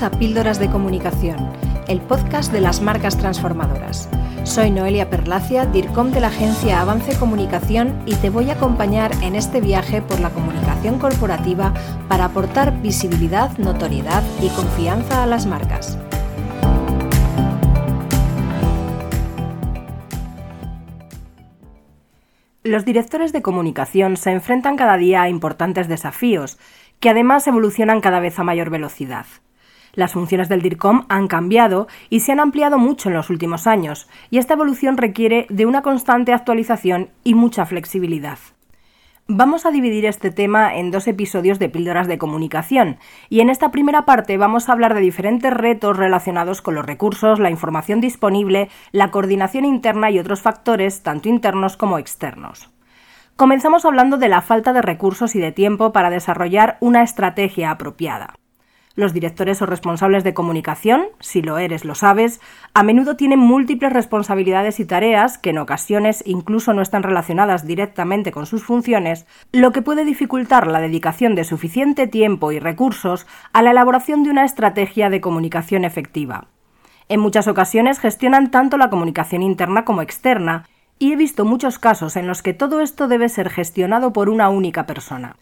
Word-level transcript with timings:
A 0.00 0.10
Píldoras 0.10 0.58
de 0.58 0.70
Comunicación, 0.70 1.52
el 1.86 2.00
podcast 2.00 2.50
de 2.50 2.62
las 2.62 2.80
marcas 2.80 3.18
transformadoras. 3.18 4.08
Soy 4.42 4.70
Noelia 4.70 5.10
Perlacia, 5.10 5.66
DIRCOM 5.66 6.12
de 6.12 6.20
la 6.20 6.28
agencia 6.28 6.80
Avance 6.80 7.16
Comunicación 7.18 8.02
y 8.06 8.14
te 8.14 8.30
voy 8.30 8.48
a 8.48 8.54
acompañar 8.54 9.12
en 9.22 9.36
este 9.36 9.60
viaje 9.60 10.00
por 10.00 10.18
la 10.20 10.30
comunicación 10.30 10.98
corporativa 10.98 11.74
para 12.08 12.24
aportar 12.24 12.80
visibilidad, 12.80 13.56
notoriedad 13.58 14.22
y 14.40 14.48
confianza 14.48 15.22
a 15.22 15.26
las 15.26 15.44
marcas. 15.44 15.98
Los 22.64 22.86
directores 22.86 23.32
de 23.32 23.42
comunicación 23.42 24.16
se 24.16 24.30
enfrentan 24.30 24.76
cada 24.76 24.96
día 24.96 25.22
a 25.22 25.28
importantes 25.28 25.86
desafíos 25.86 26.58
que 26.98 27.10
además 27.10 27.46
evolucionan 27.46 28.00
cada 28.00 28.20
vez 28.20 28.38
a 28.38 28.42
mayor 28.42 28.70
velocidad. 28.70 29.26
Las 29.94 30.12
funciones 30.12 30.48
del 30.48 30.62
DIRCOM 30.62 31.04
han 31.08 31.28
cambiado 31.28 31.86
y 32.08 32.20
se 32.20 32.32
han 32.32 32.40
ampliado 32.40 32.78
mucho 32.78 33.10
en 33.10 33.14
los 33.14 33.28
últimos 33.28 33.66
años, 33.66 34.08
y 34.30 34.38
esta 34.38 34.54
evolución 34.54 34.96
requiere 34.96 35.46
de 35.50 35.66
una 35.66 35.82
constante 35.82 36.32
actualización 36.32 37.10
y 37.24 37.34
mucha 37.34 37.66
flexibilidad. 37.66 38.38
Vamos 39.28 39.66
a 39.66 39.70
dividir 39.70 40.04
este 40.06 40.30
tema 40.30 40.74
en 40.74 40.90
dos 40.90 41.06
episodios 41.06 41.58
de 41.58 41.68
píldoras 41.68 42.08
de 42.08 42.18
comunicación, 42.18 42.98
y 43.28 43.40
en 43.40 43.50
esta 43.50 43.70
primera 43.70 44.04
parte 44.04 44.36
vamos 44.36 44.68
a 44.68 44.72
hablar 44.72 44.94
de 44.94 45.00
diferentes 45.00 45.52
retos 45.52 45.96
relacionados 45.96 46.60
con 46.60 46.74
los 46.74 46.84
recursos, 46.84 47.38
la 47.38 47.50
información 47.50 48.00
disponible, 48.00 48.68
la 48.90 49.10
coordinación 49.10 49.64
interna 49.64 50.10
y 50.10 50.18
otros 50.18 50.42
factores, 50.42 51.02
tanto 51.02 51.28
internos 51.28 51.76
como 51.76 51.98
externos. 51.98 52.70
Comenzamos 53.36 53.84
hablando 53.84 54.16
de 54.16 54.28
la 54.28 54.42
falta 54.42 54.72
de 54.72 54.82
recursos 54.82 55.36
y 55.36 55.40
de 55.40 55.52
tiempo 55.52 55.92
para 55.92 56.10
desarrollar 56.10 56.76
una 56.80 57.02
estrategia 57.02 57.70
apropiada. 57.70 58.34
Los 58.94 59.14
directores 59.14 59.62
o 59.62 59.66
responsables 59.66 60.22
de 60.22 60.34
comunicación, 60.34 61.06
si 61.18 61.40
lo 61.40 61.56
eres 61.56 61.86
lo 61.86 61.94
sabes, 61.94 62.40
a 62.74 62.82
menudo 62.82 63.16
tienen 63.16 63.38
múltiples 63.38 63.92
responsabilidades 63.92 64.80
y 64.80 64.84
tareas 64.84 65.38
que 65.38 65.50
en 65.50 65.58
ocasiones 65.58 66.22
incluso 66.26 66.74
no 66.74 66.82
están 66.82 67.02
relacionadas 67.02 67.66
directamente 67.66 68.32
con 68.32 68.44
sus 68.44 68.64
funciones, 68.64 69.26
lo 69.50 69.72
que 69.72 69.80
puede 69.80 70.04
dificultar 70.04 70.66
la 70.66 70.80
dedicación 70.80 71.34
de 71.34 71.44
suficiente 71.44 72.06
tiempo 72.06 72.52
y 72.52 72.58
recursos 72.58 73.26
a 73.54 73.62
la 73.62 73.70
elaboración 73.70 74.24
de 74.24 74.30
una 74.30 74.44
estrategia 74.44 75.08
de 75.08 75.22
comunicación 75.22 75.84
efectiva. 75.84 76.48
En 77.08 77.20
muchas 77.20 77.48
ocasiones 77.48 77.98
gestionan 77.98 78.50
tanto 78.50 78.76
la 78.76 78.90
comunicación 78.90 79.42
interna 79.42 79.84
como 79.86 80.02
externa, 80.02 80.66
y 80.98 81.12
he 81.12 81.16
visto 81.16 81.44
muchos 81.44 81.78
casos 81.78 82.16
en 82.16 82.28
los 82.28 82.42
que 82.42 82.54
todo 82.54 82.80
esto 82.80 83.08
debe 83.08 83.28
ser 83.28 83.50
gestionado 83.50 84.12
por 84.12 84.28
una 84.28 84.50
única 84.50 84.86
persona. 84.86 85.36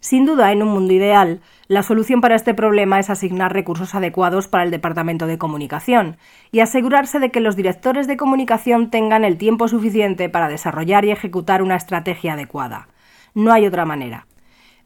Sin 0.00 0.26
duda, 0.26 0.52
en 0.52 0.62
un 0.62 0.68
mundo 0.68 0.92
ideal, 0.92 1.40
la 1.66 1.82
solución 1.82 2.20
para 2.20 2.36
este 2.36 2.54
problema 2.54 3.00
es 3.00 3.10
asignar 3.10 3.52
recursos 3.52 3.94
adecuados 3.96 4.46
para 4.46 4.62
el 4.62 4.70
Departamento 4.70 5.26
de 5.26 5.38
Comunicación 5.38 6.18
y 6.52 6.60
asegurarse 6.60 7.18
de 7.18 7.30
que 7.30 7.40
los 7.40 7.56
directores 7.56 8.06
de 8.06 8.16
comunicación 8.16 8.90
tengan 8.90 9.24
el 9.24 9.38
tiempo 9.38 9.66
suficiente 9.66 10.28
para 10.28 10.48
desarrollar 10.48 11.04
y 11.04 11.10
ejecutar 11.10 11.62
una 11.62 11.76
estrategia 11.76 12.34
adecuada. 12.34 12.88
No 13.34 13.52
hay 13.52 13.66
otra 13.66 13.84
manera. 13.84 14.26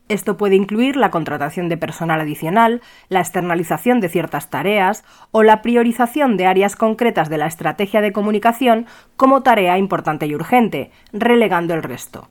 Esto 0.08 0.36
puede 0.36 0.56
incluir 0.56 0.96
la 0.96 1.10
contratación 1.10 1.68
de 1.68 1.76
personal 1.76 2.20
adicional, 2.20 2.80
la 3.08 3.20
externalización 3.20 4.00
de 4.00 4.08
ciertas 4.08 4.50
tareas 4.50 5.04
o 5.30 5.42
la 5.42 5.62
priorización 5.62 6.36
de 6.36 6.46
áreas 6.46 6.74
concretas 6.74 7.28
de 7.28 7.38
la 7.38 7.46
estrategia 7.46 8.00
de 8.00 8.12
comunicación 8.12 8.86
como 9.16 9.42
tarea 9.42 9.78
importante 9.78 10.26
y 10.26 10.34
urgente, 10.34 10.90
relegando 11.12 11.74
el 11.74 11.82
resto. 11.82 12.30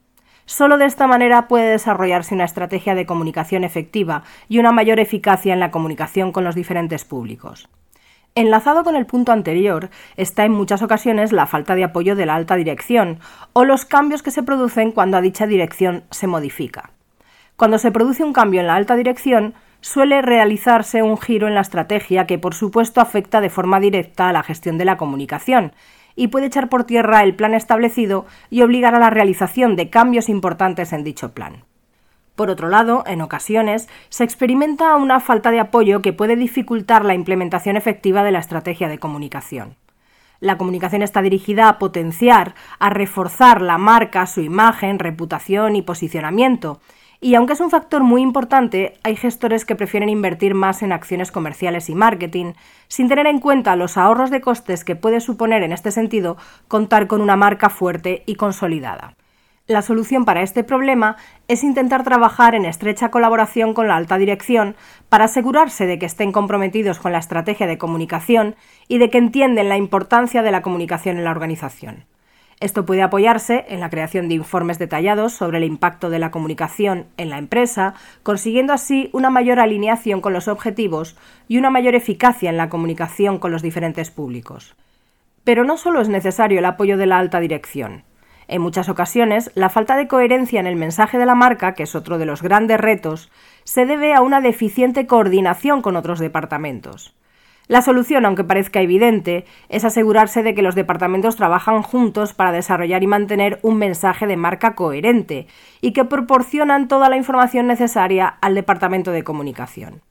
Solo 0.51 0.77
de 0.77 0.83
esta 0.83 1.07
manera 1.07 1.47
puede 1.47 1.71
desarrollarse 1.71 2.35
una 2.35 2.43
estrategia 2.43 2.93
de 2.93 3.05
comunicación 3.05 3.63
efectiva 3.63 4.23
y 4.49 4.59
una 4.59 4.73
mayor 4.73 4.99
eficacia 4.99 5.53
en 5.53 5.61
la 5.61 5.71
comunicación 5.71 6.33
con 6.33 6.43
los 6.43 6.55
diferentes 6.55 7.05
públicos. 7.05 7.69
Enlazado 8.35 8.83
con 8.83 8.97
el 8.97 9.05
punto 9.05 9.31
anterior 9.31 9.89
está 10.17 10.43
en 10.43 10.51
muchas 10.51 10.81
ocasiones 10.81 11.31
la 11.31 11.45
falta 11.45 11.73
de 11.75 11.85
apoyo 11.85 12.17
de 12.17 12.25
la 12.25 12.35
alta 12.35 12.57
dirección 12.57 13.21
o 13.53 13.63
los 13.63 13.85
cambios 13.85 14.23
que 14.23 14.31
se 14.31 14.43
producen 14.43 14.91
cuando 14.91 15.15
a 15.15 15.21
dicha 15.21 15.47
dirección 15.47 16.03
se 16.11 16.27
modifica. 16.27 16.91
Cuando 17.55 17.77
se 17.77 17.93
produce 17.93 18.25
un 18.25 18.33
cambio 18.33 18.59
en 18.59 18.67
la 18.67 18.75
alta 18.75 18.97
dirección, 18.97 19.53
suele 19.79 20.21
realizarse 20.21 21.01
un 21.01 21.17
giro 21.17 21.47
en 21.47 21.55
la 21.55 21.61
estrategia 21.61 22.27
que 22.27 22.37
por 22.37 22.55
supuesto 22.55 22.99
afecta 22.99 23.39
de 23.39 23.49
forma 23.49 23.79
directa 23.79 24.27
a 24.27 24.33
la 24.33 24.43
gestión 24.43 24.77
de 24.77 24.83
la 24.83 24.97
comunicación 24.97 25.71
y 26.21 26.27
puede 26.27 26.45
echar 26.45 26.69
por 26.69 26.83
tierra 26.83 27.23
el 27.23 27.33
plan 27.33 27.55
establecido 27.55 28.27
y 28.51 28.61
obligar 28.61 28.93
a 28.93 28.99
la 28.99 29.09
realización 29.09 29.75
de 29.75 29.89
cambios 29.89 30.29
importantes 30.29 30.93
en 30.93 31.03
dicho 31.03 31.33
plan. 31.33 31.63
Por 32.35 32.51
otro 32.51 32.69
lado, 32.69 33.03
en 33.07 33.23
ocasiones, 33.23 33.89
se 34.09 34.23
experimenta 34.23 34.95
una 34.97 35.19
falta 35.19 35.49
de 35.49 35.59
apoyo 35.59 36.03
que 36.03 36.13
puede 36.13 36.35
dificultar 36.35 37.05
la 37.05 37.15
implementación 37.15 37.75
efectiva 37.75 38.23
de 38.23 38.31
la 38.31 38.37
estrategia 38.37 38.87
de 38.87 38.99
comunicación. 38.99 39.77
La 40.39 40.59
comunicación 40.59 41.01
está 41.01 41.23
dirigida 41.23 41.67
a 41.67 41.79
potenciar, 41.79 42.53
a 42.77 42.91
reforzar 42.91 43.59
la 43.59 43.79
marca, 43.79 44.27
su 44.27 44.41
imagen, 44.41 44.99
reputación 44.99 45.75
y 45.75 45.81
posicionamiento, 45.81 46.81
y 47.23 47.35
aunque 47.35 47.53
es 47.53 47.61
un 47.61 47.69
factor 47.69 48.01
muy 48.01 48.23
importante, 48.23 48.95
hay 49.03 49.15
gestores 49.15 49.63
que 49.63 49.75
prefieren 49.75 50.09
invertir 50.09 50.55
más 50.55 50.81
en 50.81 50.91
acciones 50.91 51.31
comerciales 51.31 51.87
y 51.87 51.93
marketing, 51.93 52.53
sin 52.87 53.07
tener 53.07 53.27
en 53.27 53.39
cuenta 53.39 53.75
los 53.75 53.95
ahorros 53.95 54.31
de 54.31 54.41
costes 54.41 54.83
que 54.83 54.95
puede 54.95 55.21
suponer 55.21 55.61
en 55.61 55.71
este 55.71 55.91
sentido 55.91 56.37
contar 56.67 57.05
con 57.05 57.21
una 57.21 57.35
marca 57.35 57.69
fuerte 57.69 58.23
y 58.25 58.35
consolidada. 58.35 59.15
La 59.67 59.83
solución 59.83 60.25
para 60.25 60.41
este 60.41 60.63
problema 60.63 61.15
es 61.47 61.63
intentar 61.63 62.03
trabajar 62.03 62.55
en 62.55 62.65
estrecha 62.65 63.11
colaboración 63.11 63.75
con 63.75 63.87
la 63.87 63.97
alta 63.97 64.17
dirección 64.17 64.75
para 65.07 65.25
asegurarse 65.25 65.85
de 65.85 65.99
que 65.99 66.07
estén 66.07 66.31
comprometidos 66.31 66.97
con 66.97 67.11
la 67.11 67.19
estrategia 67.19 67.67
de 67.67 67.77
comunicación 67.77 68.55
y 68.87 68.97
de 68.97 69.11
que 69.11 69.19
entienden 69.19 69.69
la 69.69 69.77
importancia 69.77 70.41
de 70.41 70.51
la 70.51 70.63
comunicación 70.63 71.17
en 71.17 71.23
la 71.23 71.31
organización. 71.31 72.05
Esto 72.61 72.85
puede 72.85 73.01
apoyarse 73.01 73.65
en 73.69 73.79
la 73.79 73.89
creación 73.89 74.29
de 74.29 74.35
informes 74.35 74.77
detallados 74.77 75.33
sobre 75.33 75.57
el 75.57 75.63
impacto 75.63 76.11
de 76.11 76.19
la 76.19 76.29
comunicación 76.29 77.07
en 77.17 77.31
la 77.31 77.39
empresa, 77.39 77.95
consiguiendo 78.21 78.71
así 78.71 79.09
una 79.13 79.31
mayor 79.31 79.59
alineación 79.59 80.21
con 80.21 80.31
los 80.31 80.47
objetivos 80.47 81.17
y 81.47 81.57
una 81.57 81.71
mayor 81.71 81.95
eficacia 81.95 82.51
en 82.51 82.57
la 82.57 82.69
comunicación 82.69 83.39
con 83.39 83.51
los 83.51 83.63
diferentes 83.63 84.11
públicos. 84.11 84.75
Pero 85.43 85.63
no 85.63 85.75
solo 85.75 86.01
es 86.01 86.09
necesario 86.09 86.59
el 86.59 86.65
apoyo 86.65 86.97
de 86.97 87.07
la 87.07 87.17
alta 87.17 87.39
dirección. 87.39 88.03
En 88.47 88.61
muchas 88.61 88.89
ocasiones, 88.89 89.49
la 89.55 89.69
falta 89.69 89.95
de 89.95 90.07
coherencia 90.07 90.59
en 90.59 90.67
el 90.67 90.75
mensaje 90.75 91.17
de 91.17 91.25
la 91.25 91.33
marca, 91.33 91.73
que 91.73 91.83
es 91.83 91.95
otro 91.95 92.19
de 92.19 92.27
los 92.27 92.43
grandes 92.43 92.79
retos, 92.79 93.31
se 93.63 93.87
debe 93.87 94.13
a 94.13 94.21
una 94.21 94.39
deficiente 94.39 95.07
coordinación 95.07 95.81
con 95.81 95.95
otros 95.95 96.19
departamentos. 96.19 97.15
La 97.71 97.81
solución, 97.81 98.25
aunque 98.25 98.43
parezca 98.43 98.81
evidente, 98.81 99.45
es 99.69 99.85
asegurarse 99.85 100.43
de 100.43 100.53
que 100.53 100.61
los 100.61 100.75
departamentos 100.75 101.37
trabajan 101.37 101.83
juntos 101.83 102.33
para 102.33 102.51
desarrollar 102.51 103.01
y 103.01 103.07
mantener 103.07 103.59
un 103.61 103.77
mensaje 103.77 104.27
de 104.27 104.35
marca 104.35 104.75
coherente 104.75 105.47
y 105.79 105.93
que 105.93 106.03
proporcionan 106.03 106.89
toda 106.89 107.07
la 107.07 107.15
información 107.15 107.67
necesaria 107.67 108.27
al 108.27 108.55
departamento 108.55 109.11
de 109.11 109.23
comunicación. 109.23 110.01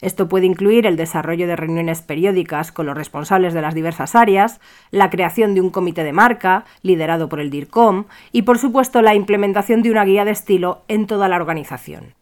Esto 0.00 0.28
puede 0.28 0.46
incluir 0.46 0.86
el 0.86 0.96
desarrollo 0.96 1.46
de 1.46 1.54
reuniones 1.54 2.02
periódicas 2.02 2.72
con 2.72 2.86
los 2.86 2.96
responsables 2.96 3.54
de 3.54 3.62
las 3.62 3.76
diversas 3.76 4.16
áreas, 4.16 4.60
la 4.90 5.08
creación 5.08 5.54
de 5.54 5.60
un 5.60 5.70
comité 5.70 6.02
de 6.02 6.12
marca, 6.12 6.64
liderado 6.82 7.28
por 7.28 7.38
el 7.38 7.48
DIRCOM, 7.48 8.06
y 8.32 8.42
por 8.42 8.58
supuesto 8.58 9.02
la 9.02 9.14
implementación 9.14 9.82
de 9.82 9.92
una 9.92 10.04
guía 10.04 10.24
de 10.24 10.32
estilo 10.32 10.82
en 10.88 11.06
toda 11.06 11.28
la 11.28 11.36
organización. 11.36 12.14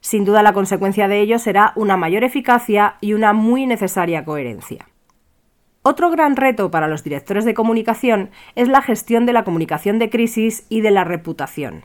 Sin 0.00 0.24
duda 0.24 0.42
la 0.42 0.52
consecuencia 0.52 1.08
de 1.08 1.20
ello 1.20 1.38
será 1.38 1.72
una 1.76 1.96
mayor 1.96 2.24
eficacia 2.24 2.96
y 3.00 3.12
una 3.12 3.32
muy 3.32 3.66
necesaria 3.66 4.24
coherencia. 4.24 4.86
Otro 5.82 6.10
gran 6.10 6.36
reto 6.36 6.70
para 6.70 6.88
los 6.88 7.04
directores 7.04 7.44
de 7.44 7.54
comunicación 7.54 8.30
es 8.54 8.68
la 8.68 8.82
gestión 8.82 9.26
de 9.26 9.32
la 9.32 9.44
comunicación 9.44 9.98
de 9.98 10.10
crisis 10.10 10.66
y 10.68 10.80
de 10.80 10.90
la 10.90 11.04
reputación. 11.04 11.84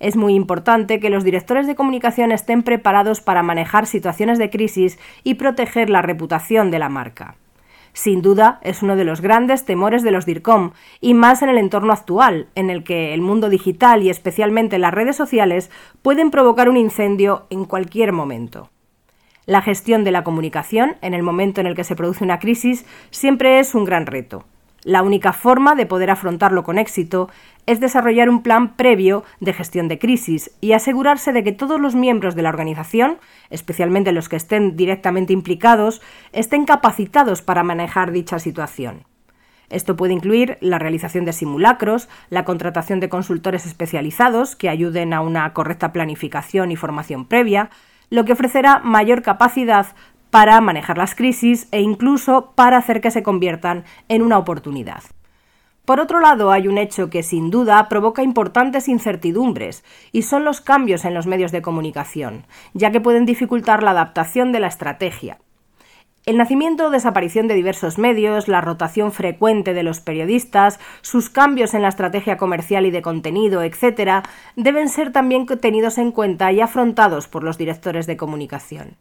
Es 0.00 0.16
muy 0.16 0.34
importante 0.34 1.00
que 1.00 1.10
los 1.10 1.24
directores 1.24 1.66
de 1.66 1.74
comunicación 1.74 2.30
estén 2.30 2.62
preparados 2.62 3.20
para 3.20 3.42
manejar 3.42 3.86
situaciones 3.86 4.38
de 4.38 4.50
crisis 4.50 4.98
y 5.24 5.34
proteger 5.34 5.90
la 5.90 6.02
reputación 6.02 6.70
de 6.70 6.78
la 6.78 6.88
marca. 6.88 7.36
Sin 7.98 8.22
duda, 8.22 8.60
es 8.62 8.84
uno 8.84 8.94
de 8.94 9.02
los 9.02 9.20
grandes 9.20 9.64
temores 9.64 10.04
de 10.04 10.12
los 10.12 10.24
DIRCOM, 10.24 10.70
y 11.00 11.14
más 11.14 11.42
en 11.42 11.48
el 11.48 11.58
entorno 11.58 11.92
actual, 11.92 12.46
en 12.54 12.70
el 12.70 12.84
que 12.84 13.12
el 13.12 13.20
mundo 13.20 13.48
digital 13.48 14.04
y 14.04 14.08
especialmente 14.08 14.78
las 14.78 14.94
redes 14.94 15.16
sociales 15.16 15.68
pueden 16.00 16.30
provocar 16.30 16.68
un 16.68 16.76
incendio 16.76 17.48
en 17.50 17.64
cualquier 17.64 18.12
momento. 18.12 18.70
La 19.46 19.62
gestión 19.62 20.04
de 20.04 20.12
la 20.12 20.22
comunicación 20.22 20.94
en 21.02 21.12
el 21.12 21.24
momento 21.24 21.60
en 21.60 21.66
el 21.66 21.74
que 21.74 21.82
se 21.82 21.96
produce 21.96 22.22
una 22.22 22.38
crisis 22.38 22.86
siempre 23.10 23.58
es 23.58 23.74
un 23.74 23.84
gran 23.84 24.06
reto. 24.06 24.44
La 24.88 25.02
única 25.02 25.34
forma 25.34 25.74
de 25.74 25.84
poder 25.84 26.10
afrontarlo 26.10 26.64
con 26.64 26.78
éxito 26.78 27.28
es 27.66 27.78
desarrollar 27.78 28.30
un 28.30 28.42
plan 28.42 28.74
previo 28.74 29.22
de 29.38 29.52
gestión 29.52 29.86
de 29.86 29.98
crisis 29.98 30.50
y 30.62 30.72
asegurarse 30.72 31.30
de 31.34 31.44
que 31.44 31.52
todos 31.52 31.78
los 31.78 31.94
miembros 31.94 32.34
de 32.34 32.40
la 32.40 32.48
organización, 32.48 33.18
especialmente 33.50 34.12
los 34.12 34.30
que 34.30 34.36
estén 34.36 34.78
directamente 34.78 35.34
implicados, 35.34 36.00
estén 36.32 36.64
capacitados 36.64 37.42
para 37.42 37.64
manejar 37.64 38.12
dicha 38.12 38.38
situación. 38.38 39.04
Esto 39.68 39.94
puede 39.94 40.14
incluir 40.14 40.56
la 40.62 40.78
realización 40.78 41.26
de 41.26 41.34
simulacros, 41.34 42.08
la 42.30 42.46
contratación 42.46 42.98
de 42.98 43.10
consultores 43.10 43.66
especializados 43.66 44.56
que 44.56 44.70
ayuden 44.70 45.12
a 45.12 45.20
una 45.20 45.52
correcta 45.52 45.92
planificación 45.92 46.70
y 46.72 46.76
formación 46.76 47.26
previa, 47.26 47.68
lo 48.08 48.24
que 48.24 48.32
ofrecerá 48.32 48.78
mayor 48.78 49.20
capacidad 49.20 49.88
para 50.30 50.60
manejar 50.60 50.98
las 50.98 51.14
crisis 51.14 51.68
e 51.72 51.80
incluso 51.80 52.52
para 52.54 52.76
hacer 52.76 53.00
que 53.00 53.10
se 53.10 53.22
conviertan 53.22 53.84
en 54.08 54.22
una 54.22 54.38
oportunidad. 54.38 55.02
Por 55.84 56.00
otro 56.00 56.20
lado, 56.20 56.52
hay 56.52 56.68
un 56.68 56.76
hecho 56.76 57.08
que 57.08 57.22
sin 57.22 57.50
duda 57.50 57.88
provoca 57.88 58.22
importantes 58.22 58.88
incertidumbres, 58.88 59.84
y 60.12 60.20
son 60.20 60.44
los 60.44 60.60
cambios 60.60 61.06
en 61.06 61.14
los 61.14 61.26
medios 61.26 61.50
de 61.50 61.62
comunicación, 61.62 62.44
ya 62.74 62.90
que 62.90 63.00
pueden 63.00 63.24
dificultar 63.24 63.82
la 63.82 63.92
adaptación 63.92 64.52
de 64.52 64.60
la 64.60 64.66
estrategia. 64.66 65.38
El 66.26 66.36
nacimiento 66.36 66.88
o 66.88 66.90
desaparición 66.90 67.48
de 67.48 67.54
diversos 67.54 67.96
medios, 67.96 68.48
la 68.48 68.60
rotación 68.60 69.12
frecuente 69.12 69.72
de 69.72 69.82
los 69.82 70.00
periodistas, 70.00 70.78
sus 71.00 71.30
cambios 71.30 71.72
en 71.72 71.80
la 71.80 71.88
estrategia 71.88 72.36
comercial 72.36 72.84
y 72.84 72.90
de 72.90 73.00
contenido, 73.00 73.62
etc., 73.62 74.26
deben 74.56 74.90
ser 74.90 75.10
también 75.10 75.46
tenidos 75.46 75.96
en 75.96 76.12
cuenta 76.12 76.52
y 76.52 76.60
afrontados 76.60 77.28
por 77.28 77.44
los 77.44 77.56
directores 77.56 78.06
de 78.06 78.18
comunicación. 78.18 78.98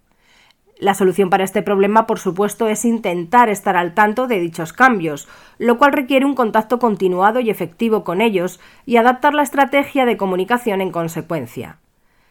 La 0.79 0.93
solución 0.93 1.31
para 1.31 1.43
este 1.43 1.63
problema, 1.63 2.05
por 2.05 2.19
supuesto, 2.19 2.67
es 2.67 2.85
intentar 2.85 3.49
estar 3.49 3.75
al 3.75 3.95
tanto 3.95 4.27
de 4.27 4.39
dichos 4.39 4.73
cambios, 4.73 5.27
lo 5.57 5.79
cual 5.79 5.91
requiere 5.91 6.25
un 6.25 6.35
contacto 6.35 6.77
continuado 6.77 7.39
y 7.39 7.49
efectivo 7.49 8.03
con 8.03 8.21
ellos 8.21 8.59
y 8.85 8.97
adaptar 8.97 9.33
la 9.33 9.41
estrategia 9.41 10.05
de 10.05 10.17
comunicación 10.17 10.81
en 10.81 10.91
consecuencia. 10.91 11.77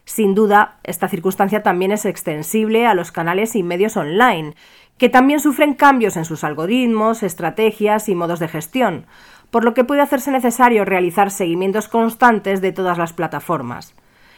Sin 0.04 0.36
duda, 0.36 0.78
esta 0.84 1.08
circunstancia 1.08 1.64
también 1.64 1.90
es 1.90 2.04
extensible 2.04 2.86
a 2.86 2.94
los 2.94 3.10
canales 3.10 3.56
y 3.56 3.64
medios 3.64 3.96
online, 3.96 4.54
que 4.98 5.08
también 5.08 5.40
sufren 5.40 5.74
cambios 5.74 6.16
en 6.16 6.24
sus 6.24 6.44
algoritmos, 6.44 7.24
estrategias 7.24 8.08
y 8.08 8.14
modos 8.14 8.38
de 8.38 8.46
gestión, 8.46 9.06
por 9.50 9.64
lo 9.64 9.74
que 9.74 9.82
puede 9.82 10.02
hacerse 10.02 10.30
necesario 10.30 10.84
realizar 10.84 11.32
seguimientos 11.32 11.88
constantes 11.88 12.60
de 12.60 12.70
todas 12.70 12.96
las 12.96 13.12
plataformas. 13.12 13.96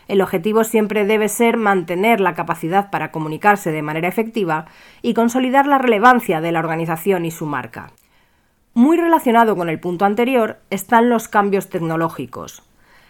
El 0.08 0.22
objetivo 0.22 0.64
siempre 0.64 1.05
debe 1.05 1.28
ser 1.28 1.58
mantener 1.58 2.20
la 2.20 2.34
capacidad 2.34 2.90
para 2.90 3.12
comunicarse 3.12 3.70
de 3.70 3.82
manera 3.82 4.08
efectiva 4.08 4.64
y 5.02 5.12
consolidar 5.12 5.66
la 5.66 5.76
relevancia 5.76 6.40
de 6.40 6.50
la 6.50 6.60
organización 6.60 7.26
y 7.26 7.31
su 7.31 7.44
marca. 7.44 7.93
Muy 8.72 8.96
relacionado 8.96 9.55
con 9.55 9.69
el 9.69 9.78
punto 9.78 10.06
anterior 10.06 10.60
están 10.70 11.10
los 11.10 11.28
cambios 11.28 11.69
tecnológicos. 11.69 12.62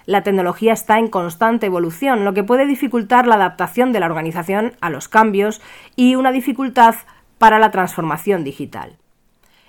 La 0.06 0.22
tecnología 0.22 0.72
está 0.72 0.98
en 0.98 1.08
constante 1.08 1.66
evolución, 1.66 2.24
lo 2.24 2.34
que 2.34 2.42
puede 2.42 2.66
dificultar 2.66 3.26
la 3.26 3.36
adaptación 3.36 3.92
de 3.92 4.00
la 4.00 4.06
organización 4.06 4.72
a 4.80 4.90
los 4.90 5.06
cambios 5.06 5.60
y 5.94 6.16
una 6.16 6.32
dificultad 6.32 6.96
para 7.36 7.58
la 7.58 7.70
transformación 7.70 8.42
digital. 8.42 8.96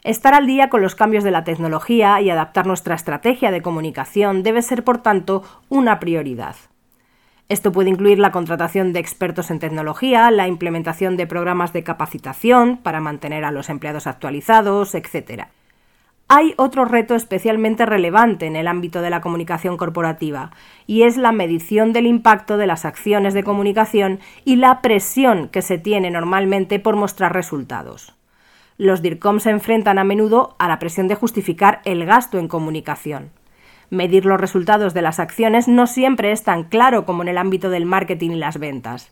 Estar 0.04 0.34
al 0.34 0.48
día 0.48 0.70
con 0.70 0.82
los 0.82 0.96
cambios 0.96 1.26
de 1.26 1.32
la 1.32 1.44
tecnología 1.44 2.22
y 2.22 2.30
adaptar 2.30 2.66
nuestra 2.66 2.96
estrategia 2.96 3.52
de 3.52 3.62
comunicación 3.62 4.42
debe 4.42 4.62
ser, 4.62 4.84
por 4.84 5.00
tanto, 5.00 5.44
una 5.68 6.00
prioridad. 6.00 6.56
Esto 7.50 7.72
puede 7.72 7.90
incluir 7.90 8.20
la 8.20 8.32
contratación 8.32 8.94
de 8.94 9.00
expertos 9.00 9.50
en 9.50 9.58
tecnología, 9.58 10.30
la 10.30 10.48
implementación 10.48 11.18
de 11.18 11.26
programas 11.26 11.74
de 11.74 11.84
capacitación 11.84 12.78
para 12.78 13.02
mantener 13.02 13.44
a 13.44 13.50
los 13.50 13.70
empleados 13.70 14.06
actualizados, 14.06 14.94
etc. 14.94 15.46
Hay 16.28 16.54
otro 16.58 16.86
reto 16.86 17.16
especialmente 17.16 17.88
relevante 17.88 18.46
en 18.46 18.56
el 18.56 18.68
ámbito 18.68 19.02
de 19.02 19.10
la 19.10 19.20
comunicación 19.20 19.78
corporativa, 19.78 20.52
y 20.86 21.02
es 21.02 21.18
la 21.18 21.32
medición 21.32 21.92
del 21.92 22.06
impacto 22.06 22.58
de 22.58 22.68
las 22.68 22.86
acciones 22.86 23.34
de 23.34 23.44
comunicación 23.44 24.20
y 24.46 24.58
la 24.58 24.82
presión 24.82 25.50
que 25.50 25.64
se 25.64 25.80
tiene 25.80 26.12
normalmente 26.12 26.78
por 26.78 26.98
mostrar 26.98 27.34
resultados. 27.34 28.14
Los 28.78 29.02
DIRCOM 29.02 29.40
se 29.40 29.50
enfrentan 29.50 29.98
a 29.98 30.04
menudo 30.04 30.56
a 30.60 30.68
la 30.68 30.78
presión 30.78 31.08
de 31.08 31.16
justificar 31.16 31.82
el 31.84 32.06
gasto 32.06 32.38
en 32.38 32.48
comunicación. 32.48 33.32
Medir 33.90 34.26
los 34.26 34.40
resultados 34.40 34.94
de 34.94 35.02
las 35.02 35.20
acciones 35.20 35.68
no 35.68 35.88
siempre 35.88 36.32
es 36.32 36.44
tan 36.44 36.64
claro 36.64 37.06
como 37.06 37.24
en 37.24 37.30
el 37.30 37.38
ámbito 37.38 37.70
del 37.70 37.86
marketing 37.86 38.32
y 38.32 38.36
las 38.36 38.60
ventas. 38.60 39.12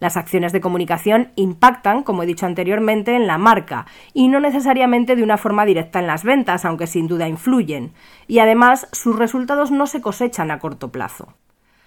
Las 0.00 0.16
acciones 0.16 0.52
de 0.52 0.60
comunicación 0.60 1.32
impactan, 1.34 2.04
como 2.04 2.22
he 2.22 2.26
dicho 2.26 2.46
anteriormente, 2.46 3.16
en 3.16 3.26
la 3.26 3.36
marca 3.36 3.86
y 4.12 4.28
no 4.28 4.38
necesariamente 4.38 5.16
de 5.16 5.24
una 5.24 5.38
forma 5.38 5.64
directa 5.64 5.98
en 5.98 6.06
las 6.06 6.22
ventas, 6.22 6.64
aunque 6.64 6.86
sin 6.86 7.08
duda 7.08 7.26
influyen. 7.26 7.92
Y 8.28 8.38
además, 8.38 8.86
sus 8.92 9.16
resultados 9.16 9.72
no 9.72 9.86
se 9.86 10.00
cosechan 10.00 10.50
a 10.50 10.60
corto 10.60 10.92
plazo. 10.92 11.34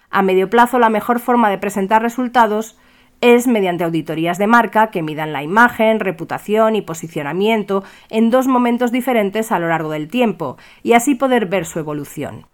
A 0.09 0.23
medio 0.23 0.49
plazo, 0.49 0.77
la 0.77 0.89
mejor 0.89 1.19
forma 1.19 1.49
de 1.49 1.57
presentar 1.57 2.01
resultados 2.01 2.77
es 3.21 3.47
mediante 3.47 3.83
auditorías 3.83 4.37
de 4.37 4.47
marca 4.47 4.91
que 4.91 5.03
midan 5.03 5.31
la 5.31 5.43
imagen, 5.43 5.99
reputación 5.99 6.75
y 6.75 6.81
posicionamiento 6.81 7.83
en 8.09 8.29
dos 8.31 8.47
momentos 8.47 8.91
diferentes 8.91 9.51
a 9.51 9.59
lo 9.59 9.69
largo 9.69 9.91
del 9.91 10.09
tiempo, 10.09 10.57
y 10.83 10.93
así 10.93 11.15
poder 11.15 11.45
ver 11.45 11.65
su 11.65 11.79
evolución. 11.79 12.47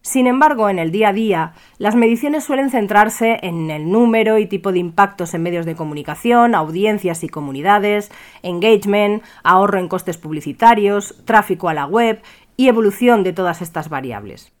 Sin 0.00 0.26
embargo, 0.26 0.68
en 0.68 0.78
el 0.78 0.90
día 0.90 1.08
a 1.08 1.12
día, 1.14 1.52
las 1.78 1.94
mediciones 1.94 2.44
suelen 2.44 2.68
centrarse 2.70 3.38
en 3.40 3.70
el 3.70 3.90
número 3.90 4.38
y 4.38 4.46
tipo 4.46 4.70
de 4.70 4.78
impactos 4.78 5.32
en 5.32 5.42
medios 5.42 5.64
de 5.64 5.76
comunicación, 5.76 6.54
audiencias 6.54 7.24
y 7.24 7.30
comunidades, 7.30 8.12
engagement, 8.42 9.22
ahorro 9.42 9.78
en 9.78 9.88
costes 9.88 10.18
publicitarios, 10.18 11.22
tráfico 11.24 11.70
a 11.70 11.74
la 11.74 11.86
web 11.86 12.20
y 12.58 12.68
evolución 12.68 13.22
de 13.22 13.32
todas 13.32 13.62
estas 13.62 13.88
variables. 13.88 14.52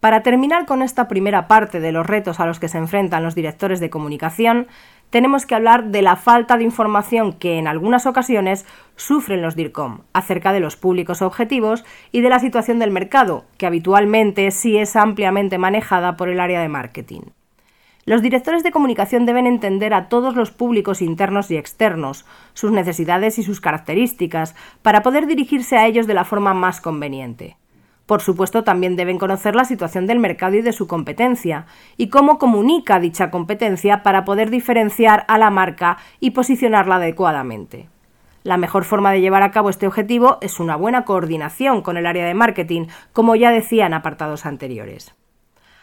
Para 0.00 0.22
terminar 0.22 0.64
con 0.64 0.82
esta 0.82 1.08
primera 1.08 1.48
parte 1.48 1.80
de 1.80 1.90
los 1.90 2.06
retos 2.06 2.38
a 2.38 2.46
los 2.46 2.60
que 2.60 2.68
se 2.68 2.78
enfrentan 2.78 3.24
los 3.24 3.34
directores 3.34 3.80
de 3.80 3.90
comunicación, 3.90 4.68
tenemos 5.10 5.44
que 5.44 5.56
hablar 5.56 5.86
de 5.86 6.02
la 6.02 6.14
falta 6.14 6.56
de 6.56 6.62
información 6.62 7.32
que 7.32 7.58
en 7.58 7.66
algunas 7.66 8.06
ocasiones 8.06 8.64
sufren 8.94 9.42
los 9.42 9.56
DIRCOM 9.56 10.02
acerca 10.12 10.52
de 10.52 10.60
los 10.60 10.76
públicos 10.76 11.20
objetivos 11.20 11.84
y 12.12 12.20
de 12.20 12.28
la 12.28 12.38
situación 12.38 12.78
del 12.78 12.92
mercado, 12.92 13.44
que 13.56 13.66
habitualmente 13.66 14.52
sí 14.52 14.78
es 14.78 14.94
ampliamente 14.94 15.58
manejada 15.58 16.16
por 16.16 16.28
el 16.28 16.38
área 16.38 16.60
de 16.60 16.68
marketing. 16.68 17.22
Los 18.04 18.22
directores 18.22 18.62
de 18.62 18.70
comunicación 18.70 19.26
deben 19.26 19.48
entender 19.48 19.94
a 19.94 20.08
todos 20.08 20.36
los 20.36 20.52
públicos 20.52 21.02
internos 21.02 21.50
y 21.50 21.56
externos, 21.56 22.24
sus 22.54 22.70
necesidades 22.70 23.38
y 23.38 23.42
sus 23.42 23.60
características, 23.60 24.54
para 24.82 25.02
poder 25.02 25.26
dirigirse 25.26 25.76
a 25.76 25.86
ellos 25.86 26.06
de 26.06 26.14
la 26.14 26.24
forma 26.24 26.54
más 26.54 26.80
conveniente. 26.80 27.56
Por 28.08 28.22
supuesto, 28.22 28.64
también 28.64 28.96
deben 28.96 29.18
conocer 29.18 29.54
la 29.54 29.66
situación 29.66 30.06
del 30.06 30.18
mercado 30.18 30.56
y 30.56 30.62
de 30.62 30.72
su 30.72 30.86
competencia, 30.86 31.66
y 31.98 32.08
cómo 32.08 32.38
comunica 32.38 33.00
dicha 33.00 33.30
competencia 33.30 34.02
para 34.02 34.24
poder 34.24 34.48
diferenciar 34.48 35.26
a 35.28 35.36
la 35.36 35.50
marca 35.50 35.98
y 36.18 36.30
posicionarla 36.30 36.94
adecuadamente. 36.94 37.90
La 38.44 38.56
mejor 38.56 38.84
forma 38.84 39.12
de 39.12 39.20
llevar 39.20 39.42
a 39.42 39.50
cabo 39.50 39.68
este 39.68 39.86
objetivo 39.86 40.38
es 40.40 40.58
una 40.58 40.74
buena 40.74 41.04
coordinación 41.04 41.82
con 41.82 41.98
el 41.98 42.06
área 42.06 42.24
de 42.24 42.32
marketing, 42.32 42.86
como 43.12 43.36
ya 43.36 43.50
decía 43.50 43.84
en 43.84 43.92
apartados 43.92 44.46
anteriores. 44.46 45.14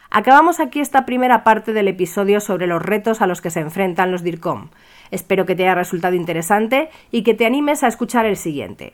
Acabamos 0.10 0.60
aquí 0.60 0.80
esta 0.80 1.06
primera 1.06 1.44
parte 1.44 1.74
del 1.74 1.88
episodio 1.88 2.40
sobre 2.40 2.66
los 2.66 2.82
retos 2.82 3.22
a 3.22 3.28
los 3.28 3.40
que 3.40 3.52
se 3.52 3.60
enfrentan 3.60 4.12
los 4.12 4.24
DIRCOM. 4.24 4.70
Espero 5.12 5.46
que 5.46 5.54
te 5.54 5.62
haya 5.62 5.76
resultado 5.76 6.16
interesante 6.16 6.90
y 7.12 7.22
que 7.22 7.36
te 7.36 7.46
animes 7.46 7.84
a 7.84 7.88
escuchar 7.88 8.26
el 8.26 8.36
siguiente. 8.36 8.94